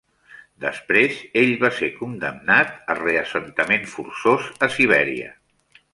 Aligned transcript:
Després 0.63 1.19
ell 1.41 1.51
va 1.65 1.71
ser 1.81 1.89
condemnat 1.99 2.73
a 2.95 2.95
reassentament 3.01 3.87
forçós 3.95 4.49
a 4.69 4.71
Siberia. 4.79 5.31